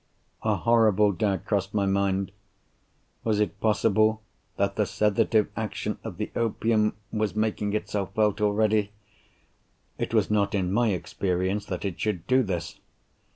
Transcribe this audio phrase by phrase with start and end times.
[0.41, 2.31] A horrible doubt crossed my mind.
[3.23, 4.23] Was it possible
[4.57, 8.93] that the sedative action of the opium was making itself felt already?
[9.99, 12.79] It was not in my experience that it should do this.